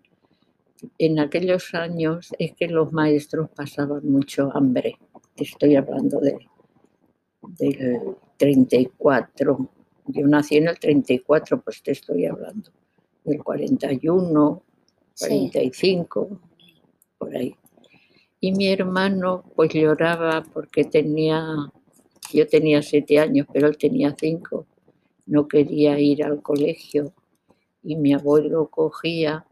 En 0.98 1.18
aquellos 1.18 1.74
años 1.74 2.30
es 2.38 2.54
que 2.54 2.68
los 2.68 2.92
maestros 2.92 3.50
pasaban 3.50 4.10
mucho 4.10 4.50
hambre. 4.54 4.98
Te 5.34 5.44
estoy 5.44 5.76
hablando 5.76 6.20
de, 6.20 6.38
del 7.58 8.16
34. 8.36 9.68
Yo 10.06 10.26
nací 10.26 10.56
en 10.56 10.68
el 10.68 10.78
34, 10.78 11.60
pues 11.60 11.82
te 11.82 11.92
estoy 11.92 12.26
hablando. 12.26 12.70
Del 13.24 13.42
41, 13.42 14.62
sí, 15.14 15.26
45, 15.26 16.40
por 17.18 17.36
ahí. 17.36 17.54
Y 18.40 18.52
mi 18.52 18.68
hermano 18.68 19.44
pues 19.54 19.72
lloraba 19.74 20.42
porque 20.42 20.84
tenía, 20.84 21.44
yo 22.32 22.46
tenía 22.46 22.82
siete 22.82 23.18
años, 23.18 23.46
pero 23.52 23.68
él 23.68 23.76
tenía 23.76 24.16
cinco, 24.18 24.66
no 25.26 25.46
quería 25.46 25.98
ir 25.98 26.24
al 26.24 26.40
colegio 26.40 27.12
y 27.82 27.96
mi 27.96 28.14
abuelo 28.14 28.68
cogía 28.68 29.46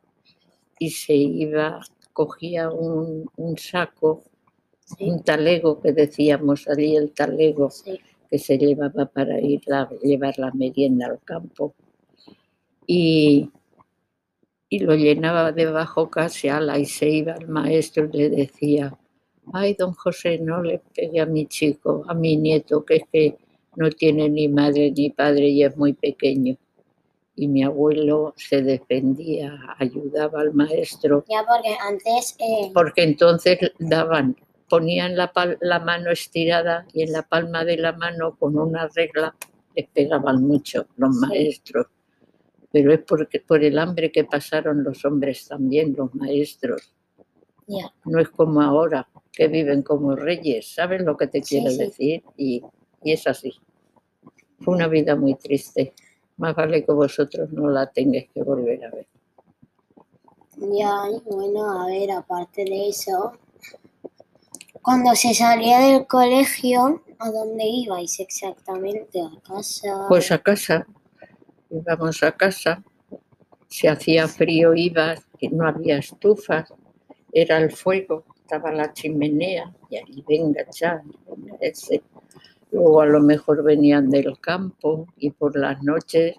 y 0.78 0.90
se 0.90 1.14
iba, 1.14 1.80
cogía 2.12 2.70
un, 2.70 3.28
un 3.36 3.58
saco, 3.58 4.22
sí, 4.84 5.10
un 5.10 5.22
talego 5.22 5.80
que 5.80 5.92
decíamos 5.92 6.68
allí, 6.68 6.96
el 6.96 7.12
talego 7.12 7.70
sí. 7.70 8.00
que 8.30 8.38
se 8.38 8.58
llevaba 8.58 9.06
para 9.06 9.40
ir 9.40 9.60
a 9.72 9.88
llevar 10.02 10.38
la 10.38 10.50
merienda 10.52 11.06
al 11.06 11.20
campo. 11.24 11.74
Y, 12.86 13.50
y 14.68 14.78
lo 14.80 14.94
llenaba 14.94 15.52
debajo 15.52 16.10
casi 16.10 16.48
ala 16.48 16.78
y 16.78 16.86
se 16.86 17.08
iba 17.08 17.34
al 17.34 17.48
maestro 17.48 18.04
y 18.04 18.16
le 18.16 18.30
decía, 18.30 18.96
ay, 19.52 19.74
don 19.74 19.92
José, 19.92 20.38
no 20.38 20.62
le 20.62 20.80
pegue 20.94 21.20
a 21.20 21.26
mi 21.26 21.46
chico, 21.46 22.04
a 22.08 22.14
mi 22.14 22.36
nieto, 22.36 22.84
que 22.84 22.96
es 22.96 23.02
que 23.12 23.38
no 23.76 23.90
tiene 23.90 24.28
ni 24.28 24.48
madre 24.48 24.90
ni 24.90 25.10
padre 25.10 25.48
y 25.48 25.62
es 25.62 25.76
muy 25.76 25.92
pequeño. 25.92 26.56
Y 27.40 27.46
mi 27.46 27.62
abuelo 27.62 28.34
se 28.36 28.62
defendía, 28.62 29.56
ayudaba 29.78 30.40
al 30.40 30.52
maestro, 30.54 31.24
Ya 31.28 31.44
porque 31.46 31.76
antes... 31.80 32.34
eh, 32.40 32.72
porque 32.74 33.04
entonces 33.04 33.58
daban, 33.78 34.36
ponían 34.68 35.16
la, 35.16 35.32
pal- 35.32 35.56
la 35.60 35.78
mano 35.78 36.10
estirada 36.10 36.84
y 36.92 37.02
en 37.04 37.12
la 37.12 37.22
palma 37.22 37.64
de 37.64 37.76
la 37.76 37.92
mano 37.92 38.34
con 38.36 38.58
una 38.58 38.88
regla 38.88 39.36
les 39.76 39.88
pegaban 39.88 40.42
mucho 40.42 40.86
los 40.96 41.14
Sí. 41.20 41.26
maestros. 41.28 41.86
Pero 42.72 42.92
es 42.92 43.00
porque, 43.06 43.38
por 43.38 43.62
el 43.62 43.78
hambre 43.78 44.10
que 44.10 44.24
pasaron 44.24 44.82
los 44.82 45.04
hombres 45.04 45.46
también, 45.46 45.94
los 45.96 46.12
maestros. 46.16 46.92
ya, 47.68 47.92
No 48.04 48.18
es 48.18 48.30
como 48.30 48.60
ahora, 48.62 49.08
que 49.32 49.46
viven 49.46 49.82
como 49.82 50.16
reyes. 50.16 50.74
¿Sabes 50.74 51.02
lo 51.02 51.16
que 51.16 51.28
te 51.28 51.40
Sí, 51.42 51.56
quiero 51.60 51.70
sí. 51.70 51.78
decir? 51.78 52.22
Y, 52.36 52.62
y 53.04 53.12
es 53.12 53.26
así. 53.28 53.52
Fue 54.58 54.74
una 54.74 54.88
vida 54.88 55.14
muy 55.14 55.36
triste. 55.36 55.94
Más 56.38 56.54
vale 56.54 56.84
que 56.84 56.92
vosotros 56.92 57.50
no 57.52 57.68
la 57.68 57.86
tengáis 57.90 58.30
que 58.30 58.42
volver 58.42 58.84
a 58.84 58.90
ver. 58.90 59.06
ya, 60.56 60.92
bueno, 61.24 61.82
a 61.82 61.86
ver, 61.86 62.10
aparte 62.12 62.64
de 62.64 62.88
eso, 62.88 63.32
cuando 64.82 65.14
se 65.14 65.34
salía 65.34 65.80
del 65.80 66.06
colegio, 66.06 67.02
¿a 67.18 67.30
dónde 67.30 67.64
ibais 67.66 68.20
exactamente? 68.20 69.20
¿A 69.20 69.40
casa? 69.42 70.06
Pues 70.08 70.30
a 70.32 70.38
casa, 70.38 70.86
íbamos 71.70 72.22
a 72.22 72.32
casa, 72.32 72.82
se 73.68 73.88
hacía 73.88 74.28
frío, 74.28 74.74
ibas, 74.74 75.26
no 75.50 75.68
había 75.68 75.98
estufas, 75.98 76.72
era 77.32 77.58
el 77.58 77.72
fuego, 77.72 78.24
estaba 78.36 78.72
la 78.72 78.92
chimenea, 78.92 79.74
y 79.90 79.96
ahí 79.96 80.24
venga, 80.26 80.64
ya, 80.70 81.02
ese. 81.60 82.02
Luego 82.70 83.00
a 83.00 83.06
lo 83.06 83.20
mejor 83.20 83.62
venían 83.62 84.10
del 84.10 84.38
campo 84.40 85.06
y 85.16 85.30
por 85.30 85.56
las 85.56 85.82
noches 85.82 86.36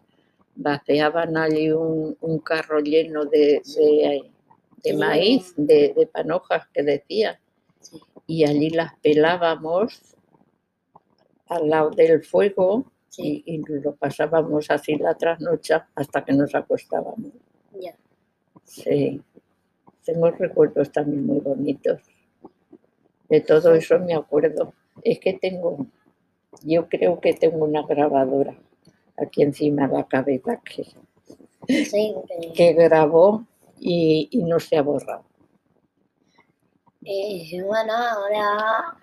vaciaban 0.55 1.38
allí 1.38 1.71
un, 1.71 2.15
un 2.21 2.39
carro 2.39 2.79
lleno 2.79 3.25
de, 3.25 3.62
de- 4.83 4.93
maíz, 4.93 5.53
de, 5.57 5.93
de 5.95 6.07
panojas 6.07 6.67
que 6.74 6.83
decían, 6.83 7.36
Sí. 7.81 7.98
y 8.27 8.43
allí 8.45 8.69
las 8.71 8.93
pelábamos 9.00 10.15
al 11.48 11.69
lado 11.69 11.91
del 11.91 12.21
fuego 12.24 12.86
y, 13.17 13.41
y 13.45 13.57
lo 13.81 13.95
pasábamos 13.95 14.69
así 14.69 14.95
la 14.98 15.15
trasnocha 15.15 15.88
hasta 15.95 16.24
que 16.25 16.33
nos 16.33 16.53
acostábamos. 16.53 17.31
Sí, 18.65 19.19
tengo 20.05 20.29
recuerdos 20.31 20.91
también 20.91 21.25
muy 21.25 21.39
bonitos. 21.39 22.01
De 23.29 23.41
todo 23.41 23.74
eso 23.74 23.98
me 24.00 24.13
acuerdo. 24.13 24.74
Es 25.03 25.19
que 25.19 25.33
tengo, 25.33 25.88
yo 26.63 26.87
creo 26.89 27.19
que 27.19 27.33
tengo 27.33 27.65
una 27.65 27.83
grabadora 27.83 28.55
aquí 29.17 29.43
encima 29.43 29.87
de 29.87 29.95
la 29.97 30.07
cabeza 30.07 30.61
que, 30.63 30.85
Sí, 31.85 32.15
que 32.55 32.73
grabó 32.73 33.45
y, 33.79 34.27
y 34.31 34.43
no 34.43 34.59
se 34.59 34.77
ha 34.77 34.81
borrado. 34.81 35.23
eh, 37.05 37.63
bueno, 37.65 37.93
ahora 37.95 38.97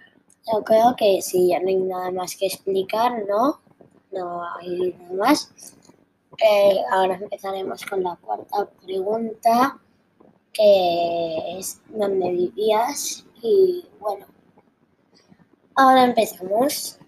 Yo 0.53 0.65
creo 0.65 0.95
que 0.97 1.21
sí, 1.23 1.49
ya 1.51 1.61
no 1.61 1.69
hay 1.69 1.77
nada 1.77 2.11
más 2.13 2.37
que 2.37 2.47
explicar, 2.47 3.25
¿no? 3.29 3.61
No 4.13 4.43
hay 4.59 4.95
nada 4.99 5.15
más. 5.15 5.53
Eh, 6.39 6.81
ahora 6.93 7.17
empezaremos 7.17 7.85
con 7.87 8.03
la 8.05 8.17
cuarta 8.17 8.71
pregunta, 8.85 9.81
que 10.53 11.59
es 11.59 11.83
¿dónde 11.89 12.31
vivías? 12.33 13.27
Y 13.43 13.87
bueno, 14.01 14.27
ahora 15.77 16.05
empezamos. 16.05 16.99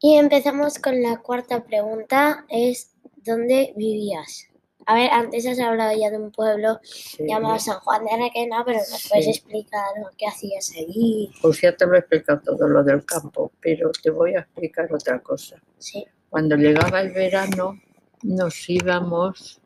Y 0.00 0.16
empezamos 0.16 0.78
con 0.78 1.02
la 1.02 1.18
cuarta 1.18 1.64
pregunta, 1.64 2.44
es 2.48 2.94
¿dónde 3.24 3.72
vivías? 3.76 4.44
A 4.86 4.94
ver, 4.94 5.10
antes 5.10 5.46
has 5.46 5.58
hablado 5.58 5.98
ya 5.98 6.10
de 6.10 6.18
un 6.18 6.30
pueblo 6.30 6.78
Sí. 6.82 7.24
llamado 7.28 7.58
San 7.58 7.80
Juan 7.80 8.04
de 8.04 8.12
Anaquena, 8.12 8.64
pero 8.64 8.78
nos 8.78 8.86
Sí. 8.88 9.08
puedes 9.10 9.26
explicar 9.26 9.84
lo 10.00 10.08
que 10.16 10.26
hacías 10.26 10.70
allí. 10.78 11.30
Pues 11.42 11.60
ya 11.60 11.76
te 11.76 11.84
lo 11.84 11.94
he 11.94 11.98
explicado 11.98 12.40
todo 12.44 12.68
lo 12.68 12.82
del 12.84 13.04
campo, 13.04 13.52
pero 13.60 13.90
te 14.02 14.10
voy 14.10 14.34
a 14.34 14.40
explicar 14.40 14.88
otra 14.94 15.20
cosa. 15.20 15.60
Sí, 15.78 16.06
Cuando 16.30 16.56
llegaba 16.56 17.00
el 17.00 17.12
verano 17.12 17.80
nos 18.22 18.68
íbamos 18.68 19.60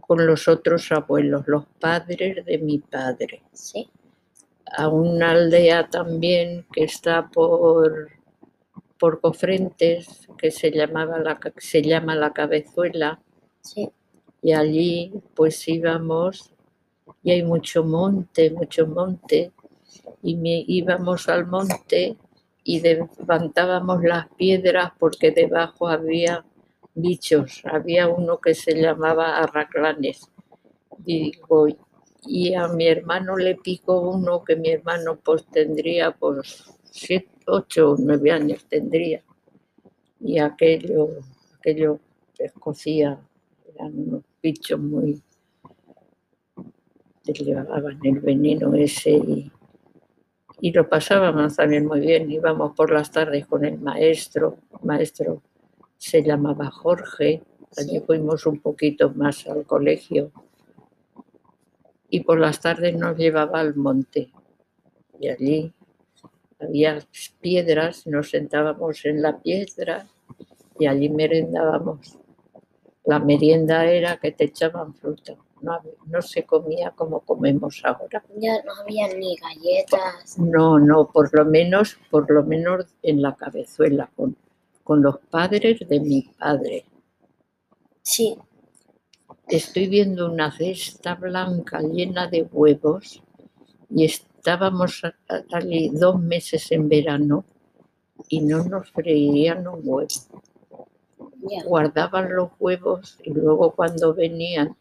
con 0.00 0.26
los 0.26 0.48
otros 0.48 0.90
abuelos, 0.92 1.44
los 1.46 1.66
padres 1.80 2.44
de 2.44 2.58
mi 2.58 2.78
padre, 2.80 3.42
sí, 3.52 3.88
a 4.76 4.88
una 4.88 5.30
aldea 5.32 5.88
también 5.88 6.66
que 6.72 6.84
está 6.84 7.28
por, 7.28 8.10
por 9.02 9.20
Cofrentes, 9.20 10.28
que 10.38 10.52
se, 10.52 10.70
llamaba 10.70 11.18
la, 11.18 11.40
se 11.56 11.82
llama 11.82 12.14
La 12.14 12.32
Cabezuela, 12.32 13.20
sí, 13.60 13.90
y 14.40 14.52
allí 14.52 15.12
pues 15.34 15.66
íbamos 15.66 16.52
y 17.24 17.32
hay 17.32 17.42
mucho 17.42 17.82
monte, 17.82 18.52
mucho 18.52 18.86
monte. 18.86 19.50
Y 20.22 20.36
me, 20.36 20.62
íbamos 20.68 21.28
al 21.28 21.48
monte 21.48 22.16
y 22.62 22.80
levantábamos 22.80 24.04
las 24.04 24.28
piedras 24.36 24.92
porque 25.00 25.32
debajo 25.32 25.88
había 25.88 26.44
bichos, 26.94 27.60
había 27.64 28.06
uno 28.06 28.38
que 28.38 28.54
se 28.54 28.80
llamaba 28.80 29.38
arraclanes. 29.38 30.30
Digo, 30.98 31.66
y 32.24 32.54
a 32.54 32.68
mi 32.68 32.86
hermano 32.86 33.36
le 33.36 33.56
picó 33.56 34.00
uno 34.00 34.44
que 34.44 34.54
mi 34.54 34.70
hermano 34.70 35.18
pues 35.24 35.44
tendría 35.46 36.12
pues 36.12 36.72
siete, 36.92 37.30
ocho 37.46 37.92
o 37.92 37.96
nueve 37.98 38.30
años 38.30 38.64
tendría. 38.68 39.22
Y 40.20 40.38
aquello, 40.38 41.08
aquello 41.58 41.98
escocía, 42.38 43.18
eran 43.74 43.98
unos 43.98 44.22
bichos 44.42 44.78
muy 44.78 45.22
te 47.22 47.32
llevaban 47.32 48.00
el 48.02 48.20
veneno 48.20 48.74
ese 48.74 49.12
y, 49.12 49.52
y 50.60 50.72
lo 50.72 50.88
pasábamos 50.88 51.56
también 51.56 51.86
muy 51.86 52.00
bien. 52.00 52.30
Íbamos 52.30 52.74
por 52.74 52.90
las 52.90 53.10
tardes 53.10 53.46
con 53.46 53.64
el 53.64 53.78
maestro, 53.78 54.58
el 54.72 54.86
maestro 54.86 55.42
se 55.98 56.22
llamaba 56.22 56.70
Jorge, 56.70 57.42
allí 57.76 58.00
fuimos 58.00 58.44
un 58.46 58.58
poquito 58.58 59.10
más 59.10 59.46
al 59.46 59.64
colegio 59.64 60.32
y 62.10 62.20
por 62.20 62.40
las 62.40 62.60
tardes 62.60 62.96
nos 62.96 63.16
llevaba 63.16 63.60
al 63.60 63.76
monte 63.76 64.32
y 65.20 65.28
allí 65.28 65.72
había 66.62 66.98
piedras, 67.40 68.06
nos 68.06 68.30
sentábamos 68.30 69.04
en 69.04 69.22
la 69.22 69.40
piedra 69.40 70.06
y 70.78 70.86
allí 70.86 71.08
merendábamos. 71.08 72.18
La 73.04 73.18
merienda 73.18 73.84
era 73.86 74.16
que 74.18 74.32
te 74.32 74.44
echaban 74.44 74.94
fruta, 74.94 75.36
no, 75.60 76.22
se 76.22 76.44
comía 76.44 76.92
como 76.92 77.20
comemos 77.20 77.82
ahora. 77.84 78.24
ya 78.36 78.62
no 78.64 78.72
había 78.80 79.08
ni 79.14 79.36
galletas. 79.36 80.38
No, 80.38 80.78
no, 80.78 81.10
por 81.12 81.32
lo 81.36 81.44
menos, 81.44 81.98
por 82.10 82.30
lo 82.30 82.42
menos 82.44 82.86
en 83.02 83.22
la 83.22 83.34
cabezuela, 83.34 84.10
con, 84.16 84.36
con 84.82 85.02
los 85.02 85.18
padres 85.18 85.80
de 85.88 86.00
mi 86.00 86.22
padre. 86.38 86.84
Sí, 88.02 88.36
Estoy 89.48 89.86
viendo 89.86 90.32
una 90.32 90.50
cesta 90.50 91.14
blanca 91.14 91.80
llena 91.80 92.26
de 92.26 92.42
huevos 92.50 93.22
y 93.90 94.04
a- 95.04 95.34
a- 95.34 95.56
allí 95.56 95.90
dos 95.92 96.20
meses 96.20 96.70
en 96.72 96.88
verano 96.88 97.44
y 98.28 98.40
no 98.40 98.64
nos 98.64 98.90
freían 98.90 99.66
un 99.68 99.80
huevo. 99.84 100.08
Guardaban 101.64 102.34
los 102.34 102.50
huevos 102.58 103.18
y 103.22 103.30
luego 103.32 103.72
cuando 103.72 104.14
venían 104.14 104.76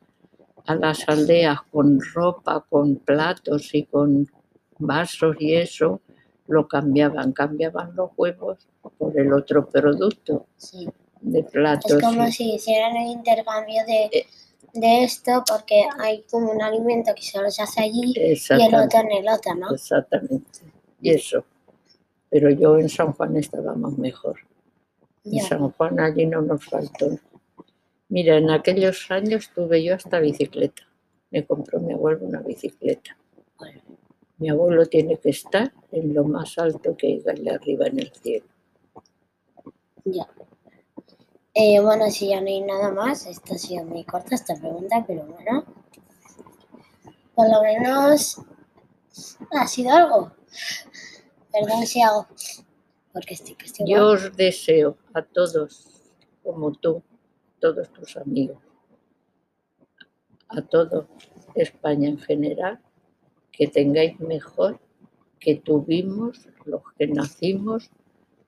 a 0.68 0.76
las 0.76 1.08
aldeas 1.10 1.60
con 1.72 2.00
ropa, 2.14 2.64
con 2.70 2.98
platos 2.98 3.74
y 3.74 3.84
con 3.84 4.30
vasos 4.78 5.36
y 5.40 5.56
eso, 5.56 6.02
lo 6.48 6.68
cambiaban, 6.68 7.32
cambiaban 7.32 7.96
los 7.96 8.12
huevos 8.16 8.68
por 8.98 9.18
el 9.20 9.34
otro 9.34 9.68
producto 9.68 10.46
sí. 10.58 10.88
de 11.22 11.44
platos. 11.44 11.92
Es 11.94 12.02
como 12.02 12.28
y- 12.28 12.32
si 12.32 12.54
hicieran 12.56 12.96
el 12.98 13.10
intercambio 13.12 13.84
de, 13.88 14.04
Eh. 14.20 14.26
De 14.74 15.04
esto, 15.04 15.44
porque 15.48 15.84
hay 16.00 16.24
como 16.30 16.52
un 16.52 16.62
alimento 16.62 17.14
que 17.16 17.24
solo 17.24 17.50
se 17.52 17.64
hace 17.64 17.82
allí 17.82 18.14
y 18.16 18.22
el 18.22 18.76
otro 18.76 19.00
en 19.00 19.12
el 19.12 19.28
otro, 19.30 19.56
¿no? 19.56 19.74
Exactamente. 19.74 20.62
Y 21.02 21.12
eso. 21.12 21.44
Pero 22.30 22.50
yo 22.50 22.78
en 22.78 22.90
San 22.90 23.12
Juan 23.14 23.36
estábamos 23.38 23.98
mejor. 23.98 24.40
En 25.26 25.34
Ya, 25.34 25.44
San 25.44 25.70
Juan 25.72 26.00
allí 26.00 26.26
no 26.26 26.42
nos 26.42 26.64
faltó. 26.66 27.20
Mira, 28.10 28.38
en 28.38 28.50
aquellos 28.50 29.10
años 29.12 29.52
tuve 29.54 29.84
yo 29.84 29.96
hasta 29.96 30.20
bicicleta. 30.20 30.84
Me 31.30 31.46
compró 31.46 31.80
mi 31.80 31.94
abuelo 31.94 32.26
una 32.26 32.42
bicicleta. 32.42 33.18
Bueno. 33.58 33.82
Mi 34.38 34.50
abuelo 34.50 34.86
tiene 34.86 35.18
que 35.18 35.30
estar 35.30 35.72
en 35.92 36.14
lo 36.14 36.24
más 36.24 36.58
alto 36.58 36.96
que 36.98 37.08
hay 37.08 37.48
arriba 37.48 37.88
en 37.88 38.00
el 38.00 38.12
cielo. 38.12 38.46
ya. 40.06 40.28
Eh, 41.54 41.80
bueno, 41.82 42.10
si 42.10 42.30
ya 42.30 42.40
no 42.40 42.48
hay 42.48 42.62
nada 42.62 42.92
más, 42.92 43.26
esta 43.26 43.56
ha 43.56 43.58
sido 43.58 43.84
muy 43.84 44.06
corta 44.06 44.36
esta 44.36 44.56
pregunta, 44.56 45.04
pero 45.06 45.26
bueno. 45.26 45.66
Por 47.36 47.50
lo 47.50 47.62
menos 47.62 48.42
ha 49.52 49.68
sido 49.68 49.92
algo. 49.92 50.32
Perdón 51.52 51.86
si 51.86 52.02
hago. 52.02 52.28
Porque 53.12 53.34
estoy 53.34 53.58
estoy 53.64 53.92
Yo 53.92 54.08
os 54.08 54.36
deseo 54.38 54.98
a 55.14 55.22
todos, 55.22 56.12
como 56.44 56.72
tú, 56.72 57.04
todos 57.60 57.92
tus 57.92 58.16
amigos, 58.16 58.58
a 60.48 60.62
todo 60.62 61.08
España 61.56 62.08
en 62.08 62.18
general, 62.18 62.80
que 63.52 63.68
tengáis 63.68 64.18
mejor 64.20 64.80
que 65.40 65.56
tuvimos 65.56 66.48
los 66.66 66.82
que 66.98 67.08
nacimos 67.08 67.90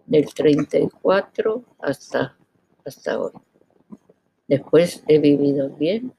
del 0.06 0.34
34 0.34 1.64
hasta, 1.80 2.38
hasta 2.86 3.20
hoy. 3.20 3.32
Después 4.48 5.04
he 5.08 5.20
vivido 5.20 5.70
bien. 5.70 6.14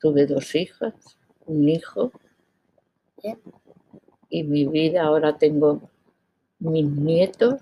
Tuve 0.00 0.26
dos 0.26 0.54
hijas, 0.54 0.94
un 1.46 1.68
hijo. 1.68 2.12
Y 4.28 4.44
mi 4.44 4.66
vida 4.66 5.02
ahora 5.04 5.36
tengo 5.36 5.90
mis 6.58 6.86
nietos, 6.86 7.60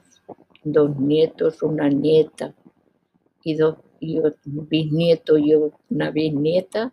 dos 0.63 0.97
nietos, 0.97 1.63
una 1.63 1.89
nieta 1.89 2.55
y 3.43 3.55
dos 3.55 3.79
y 4.01 4.19
un 4.21 4.69
bisnieto 4.69 5.39
y 5.39 5.55
una 5.55 6.11
bisnieta. 6.11 6.93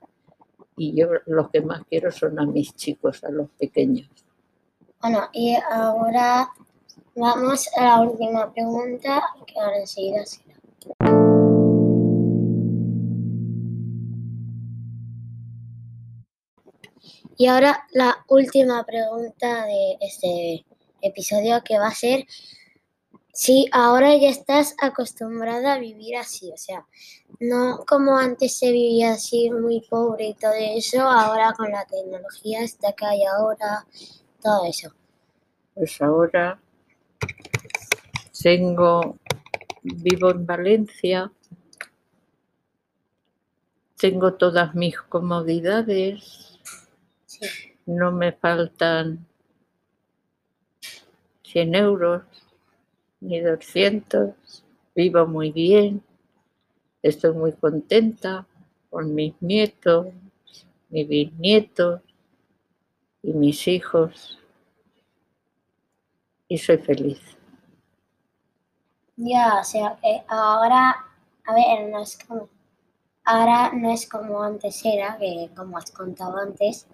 Y 0.78 0.96
yo 0.96 1.10
los 1.26 1.50
que 1.52 1.62
más 1.62 1.84
quiero 1.86 2.12
son 2.12 2.40
a 2.40 2.46
mis 2.46 2.74
chicos, 2.76 3.24
a 3.24 3.30
los 3.30 3.50
pequeños. 3.52 4.10
Bueno, 5.02 5.30
y 5.34 5.56
ahora 5.72 6.50
vamos 7.16 7.70
a 7.78 7.84
la 7.84 8.02
última 8.02 8.52
pregunta, 8.54 9.24
que 9.48 9.60
ahora 9.60 9.80
enseguida 9.80 10.26
será. 10.26 10.56
Y 17.38 17.48
ahora 17.48 17.86
la 17.92 18.24
última 18.30 18.84
pregunta 18.86 19.66
de 19.66 19.98
este 20.00 20.66
episodio 21.02 21.62
que 21.64 21.78
va 21.78 21.88
a 21.88 21.92
ser 21.92 22.26
si 23.34 23.68
ahora 23.74 24.16
ya 24.16 24.30
estás 24.30 24.76
acostumbrada 24.82 25.74
a 25.74 25.80
vivir 25.80 26.16
así, 26.16 26.50
o 26.54 26.58
sea, 26.58 26.86
no 27.42 27.84
como 27.86 28.18
antes 28.18 28.58
se 28.58 28.72
vivía 28.72 29.12
así 29.12 29.52
muy 29.52 29.82
pobre 29.82 30.28
y 30.28 30.34
todo 30.36 30.54
eso, 30.54 31.02
ahora 31.02 31.54
con 31.58 31.70
la 31.70 31.86
tecnología 31.86 32.62
esta 32.62 32.94
que 32.94 33.06
hay 33.06 33.26
ahora, 33.26 33.86
todo 34.42 34.66
eso. 34.66 34.90
Pues 35.74 36.02
ahora 36.02 36.62
tengo, 38.46 39.18
vivo 39.82 40.30
en 40.30 40.46
Valencia, 40.46 41.32
tengo 43.98 44.36
todas 44.36 44.76
mis 44.76 45.02
comodidades, 45.02 46.60
Sí, 47.26 47.48
no 47.88 48.12
me 48.12 48.34
faltan 48.34 49.26
100 51.42 51.74
euros 51.74 52.22
ni 53.20 53.40
200, 53.40 54.36
vivo 54.94 55.26
muy 55.26 55.52
bien, 55.52 56.04
estoy 57.02 57.34
muy 57.34 57.54
contenta 57.54 58.46
con 58.92 59.16
mis 59.16 59.34
nietos, 59.42 60.06
mis 60.90 61.08
bisnietos 61.08 62.02
y 63.24 63.34
mis 63.34 63.68
hijos 63.68 64.38
y 66.56 66.58
soy 66.58 66.78
feliz. 66.78 67.20
Ya, 69.18 69.60
o 69.60 69.64
sea, 69.64 69.98
que 70.02 70.24
ahora, 70.30 70.96
a 71.46 71.54
ver, 71.54 71.90
no 71.90 72.02
es 72.02 72.18
como, 72.26 72.48
ahora 73.26 73.74
no 73.74 73.92
es 73.92 74.08
como 74.08 74.42
antes 74.42 74.84
era, 74.86 75.18
que 75.18 75.50
como 75.54 75.78
has 75.78 75.92
contado 75.92 76.38
antes, 76.38 76.88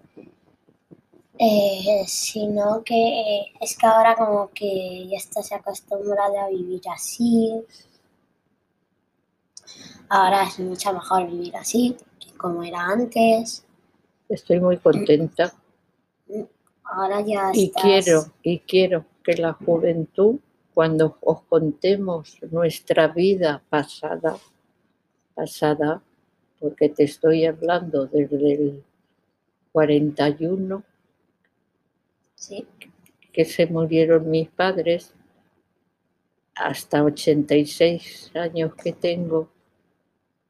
eh, 1.38 2.04
sino 2.06 2.82
que 2.84 3.52
es 3.60 3.76
que 3.76 3.86
ahora 3.86 4.16
como 4.16 4.50
que 4.50 5.06
ya 5.08 5.16
estás 5.16 5.52
acostumbrada 5.52 6.44
a 6.44 6.48
vivir 6.48 6.82
así. 6.92 7.64
Ahora 10.08 10.42
es 10.42 10.58
mucho 10.58 10.92
mejor 10.92 11.26
vivir 11.30 11.56
así 11.56 11.96
que 12.20 12.36
como 12.36 12.64
era 12.64 12.80
antes. 12.80 13.64
Estoy 14.28 14.60
muy 14.60 14.78
contenta 14.78 15.52
Ahora 16.84 17.20
ya 17.22 17.50
y 17.54 17.66
estás... 17.66 17.82
quiero 17.82 18.24
y 18.42 18.58
quiero 18.60 19.04
que 19.22 19.34
la 19.36 19.52
juventud 19.52 20.38
cuando 20.74 21.18
os 21.20 21.42
contemos 21.42 22.38
nuestra 22.50 23.08
vida 23.08 23.62
pasada, 23.68 24.36
pasada, 25.34 26.02
porque 26.58 26.88
te 26.88 27.04
estoy 27.04 27.44
hablando 27.44 28.06
desde 28.06 28.54
el 28.54 28.84
41 29.72 30.84
Sí, 32.42 32.66
que 33.32 33.44
se 33.44 33.66
murieron 33.66 34.28
mis 34.28 34.48
padres, 34.48 35.14
hasta 36.56 37.04
86 37.04 38.32
años 38.34 38.74
que 38.74 38.92
tengo, 38.92 39.48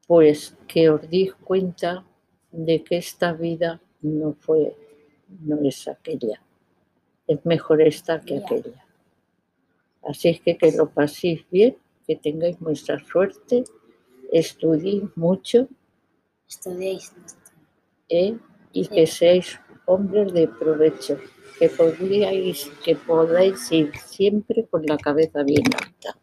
pues 0.06 0.56
que 0.66 0.88
os 0.88 1.06
dis 1.10 1.34
cuenta 1.34 2.02
de 2.50 2.82
que 2.82 2.96
esta 2.96 3.34
vida 3.34 3.78
no 4.00 4.32
fue, 4.32 4.74
no 5.40 5.60
es 5.60 5.86
aquella. 5.86 6.40
Es 7.32 7.46
mejor 7.46 7.80
esta 7.80 8.20
que 8.20 8.38
aquella. 8.38 8.84
Así 10.02 10.28
es 10.28 10.40
que 10.40 10.56
que 10.58 10.72
lo 10.72 10.90
paséis 10.90 11.40
bien, 11.50 11.76
que 12.06 12.16
tengáis 12.16 12.60
mucha 12.60 12.98
suerte, 12.98 13.64
estudiéis 14.32 15.04
mucho 15.16 15.68
estudiéis. 16.48 17.12
¿eh? 18.08 18.36
y 18.72 18.84
Sí. 18.84 18.90
que 18.90 19.06
seáis 19.06 19.60
hombres 19.86 20.32
de 20.32 20.48
provecho, 20.48 21.18
que 21.58 21.68
podríais, 21.68 22.70
que 22.84 22.94
podáis 22.96 23.70
ir 23.72 23.88
siempre 23.96 24.66
con 24.70 24.82
la 24.86 24.98
cabeza 24.98 25.42
bien 25.42 25.64
alta, 25.82 26.18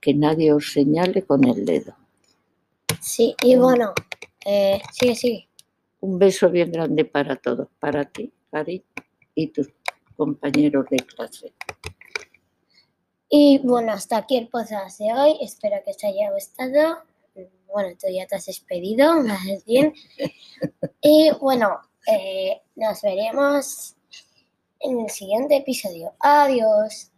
que 0.00 0.14
nadie 0.14 0.52
os 0.52 0.72
señale 0.72 1.22
con 1.22 1.44
el 1.44 1.64
dedo. 1.64 1.96
Sí, 3.00 3.34
y 3.42 3.56
bueno, 3.56 3.92
eh, 4.44 4.80
sigue, 4.92 5.14
sigue. 5.14 5.48
Un 6.00 6.18
beso 6.18 6.50
bien 6.50 6.70
grande 6.70 7.04
para 7.04 7.36
todos, 7.36 7.68
para 7.80 8.04
ti, 8.04 8.32
Cari, 8.50 8.84
y 9.34 9.48
tus 9.48 9.68
compañeros 10.16 10.86
de 10.90 10.96
clase. 10.96 11.52
Y 13.28 13.58
bueno, 13.58 13.92
hasta 13.92 14.18
aquí 14.18 14.36
el 14.36 14.48
podcast 14.48 14.98
de 14.98 15.12
hoy. 15.12 15.38
Espero 15.40 15.76
que 15.84 15.90
os 15.90 16.04
haya 16.04 16.32
gustado. 16.32 16.98
Bueno, 17.66 17.96
tú 18.00 18.06
ya 18.10 18.26
te 18.26 18.36
has 18.36 18.46
despedido, 18.46 19.22
más 19.22 19.64
bien. 19.64 19.92
Y 21.02 21.30
bueno, 21.40 21.78
eh, 22.08 22.62
nos 22.74 23.02
veremos 23.02 23.94
en 24.80 25.00
el 25.00 25.10
siguiente 25.10 25.56
episodio. 25.56 26.14
Adiós. 26.18 27.12